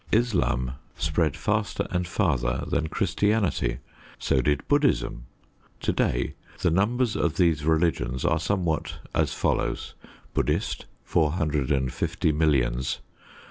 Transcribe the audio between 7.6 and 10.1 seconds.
religions are somewhat as follows: